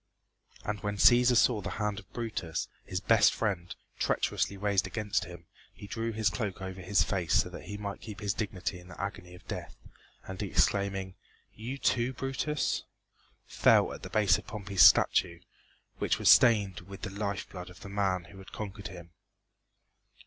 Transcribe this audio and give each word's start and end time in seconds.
And 0.65 0.79
when 0.79 0.95
Cæsar 0.97 1.35
saw 1.37 1.61
the 1.61 1.69
hand 1.77 1.99
of 1.99 2.11
Brutus, 2.11 2.67
his 2.83 2.99
best 2.99 3.31
friend, 3.35 3.75
treacherously 3.99 4.57
raised 4.57 4.87
against 4.87 5.25
him, 5.25 5.45
he 5.75 5.85
drew 5.85 6.11
his 6.11 6.31
cloak 6.31 6.59
over 6.59 6.81
his 6.81 7.03
face 7.03 7.35
so 7.35 7.49
that 7.49 7.65
he 7.65 7.77
might 7.77 8.01
keep 8.01 8.19
his 8.19 8.33
dignity 8.33 8.79
in 8.79 8.87
the 8.87 8.99
agony 8.99 9.35
of 9.35 9.47
death, 9.47 9.75
and 10.25 10.41
exclaiming 10.41 11.13
"You, 11.53 11.77
too, 11.77 12.13
Brutus?" 12.13 12.81
fell 13.45 13.93
at 13.93 14.01
the 14.01 14.09
base 14.09 14.39
of 14.39 14.47
Pompey's 14.47 14.81
statue, 14.81 15.41
which 15.99 16.17
was 16.17 16.29
stained 16.29 16.79
with 16.79 17.03
the 17.03 17.11
life 17.11 17.47
blood 17.47 17.69
of 17.69 17.81
the 17.81 17.87
man 17.89 18.23
who 18.23 18.39
had 18.39 18.51
conquered 18.51 18.87
him. 18.87 19.11